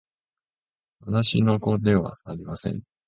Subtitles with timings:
[1.01, 2.81] 私の子ではありません